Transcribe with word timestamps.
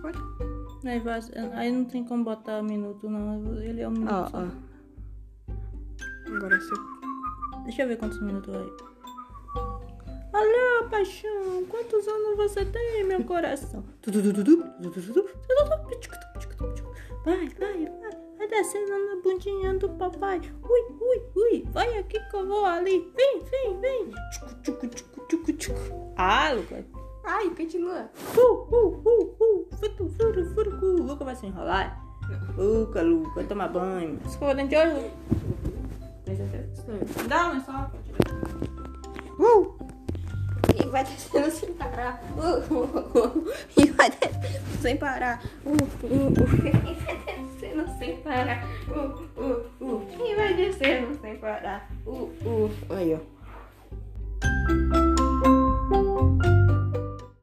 Pode? 0.00 0.18
Aí, 0.84 0.98
vai, 0.98 1.20
aí 1.54 1.70
não 1.72 1.84
tem 1.84 2.04
como 2.04 2.24
botar 2.24 2.62
minuto, 2.62 3.08
não. 3.08 3.60
Ele 3.62 3.80
é 3.80 3.88
um 3.88 3.92
minuto. 3.92 4.12
Ó, 4.12 4.26
só. 4.26 4.38
ó. 4.38 4.70
Agora 6.34 6.60
você. 6.60 6.74
Deixa 7.64 7.82
eu 7.82 7.88
ver 7.88 7.96
quantos 7.98 8.20
minutos 8.22 8.54
aí. 8.54 8.72
Alô, 10.32 10.88
paixão, 10.88 11.64
quantos 11.68 12.06
anos 12.06 12.36
você 12.36 12.64
tem, 12.64 13.04
meu 13.04 13.24
coração? 13.24 13.84
Vai, 17.24 17.48
vai, 17.48 17.86
vai. 17.86 18.20
Vai 18.38 18.48
descendo 18.48 18.90
na 18.90 19.20
bundinha 19.22 19.74
do 19.74 19.90
papai. 19.90 20.40
Ui, 20.62 20.96
ui, 20.98 21.22
ui. 21.36 21.64
Vai 21.72 21.98
aqui 21.98 22.18
que 22.18 22.36
eu 22.36 22.46
vou 22.46 22.64
ali. 22.64 23.12
Vem, 23.14 23.42
vem, 23.42 23.80
vem. 23.80 24.10
Ah, 26.16 26.52
Lucas. 26.52 26.86
Ai, 27.24 27.50
continua. 27.50 28.10
Uh, 28.36 28.40
uh, 28.40 29.02
uh, 29.04 29.36
uh. 29.40 29.66
Futu, 29.78 30.08
furu, 30.16 30.44
furu, 30.54 30.78
cu. 30.78 30.86
Luca 31.02 31.24
vai 31.24 31.34
se 31.36 31.46
enrolar. 31.46 32.00
Luca, 32.56 33.02
Luca, 33.02 33.44
toma 33.44 33.68
banho. 33.68 34.18
Escova 34.26 34.54
dente 34.54 34.74
atenção. 34.76 35.10
Dá 37.28 37.48
um 37.48 37.52
lençol. 37.52 37.90
Uh! 39.38 39.76
E 40.74 40.86
vai 40.86 41.04
descendo 41.04 41.50
sem 41.50 41.72
parar. 41.74 42.22
Uh, 42.36 42.60
uh, 42.74 43.18
uh. 43.18 43.52
E 43.76 43.86
vai 43.90 44.10
descendo 44.10 44.70
sem 44.80 44.96
parar. 44.96 45.42
Uh, 45.64 45.70
uh, 45.70 45.76
uh. 45.76 45.80
E 46.90 46.94
vai 46.94 47.34
descendo 47.34 47.86
sem 47.98 48.16
parar. 48.18 48.64
Uh, 48.88 49.40
uh, 49.40 49.66
uh. 49.80 50.02
E 50.24 50.34
vai 50.34 50.54
descendo 50.54 51.18
sem 51.20 51.36
parar. 51.36 51.88
Uh, 52.06 52.30
uh. 52.44 52.70
Aí, 52.90 53.14
ó. 53.14 53.18